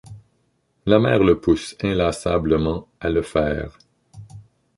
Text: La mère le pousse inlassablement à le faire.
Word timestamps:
La 0.87 0.97
mère 0.97 1.19
le 1.23 1.39
pousse 1.39 1.75
inlassablement 1.83 2.87
à 2.99 3.11
le 3.11 3.21
faire. 3.21 3.77